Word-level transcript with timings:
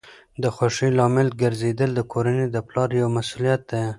د 0.41 0.43
خوښۍ 0.55 0.89
لامل 0.97 1.27
ګرځیدل 1.41 1.89
د 1.95 2.01
کورنۍ 2.11 2.47
د 2.51 2.57
پلار 2.67 2.89
یوه 2.99 3.11
مسؤلیت 3.17 3.61
ده. 3.71 3.81